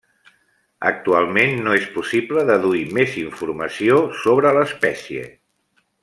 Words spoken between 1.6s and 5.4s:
no és possible deduir més informació sobre l'espècie.